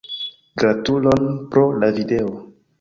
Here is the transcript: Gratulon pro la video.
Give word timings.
Gratulon 0.61 1.29
pro 1.53 1.69
la 1.85 1.93
video. 2.01 2.37